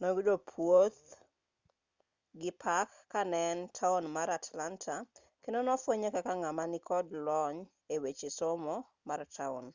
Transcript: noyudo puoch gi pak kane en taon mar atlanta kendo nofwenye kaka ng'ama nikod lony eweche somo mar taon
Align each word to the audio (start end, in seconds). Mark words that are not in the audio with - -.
noyudo 0.00 0.34
puoch 0.50 1.02
gi 2.40 2.50
pak 2.62 2.90
kane 3.12 3.40
en 3.52 3.60
taon 3.76 4.04
mar 4.16 4.28
atlanta 4.38 4.96
kendo 5.42 5.58
nofwenye 5.62 6.08
kaka 6.16 6.32
ng'ama 6.40 6.64
nikod 6.72 7.06
lony 7.26 7.58
eweche 7.94 8.28
somo 8.38 8.76
mar 9.08 9.20
taon 9.36 9.66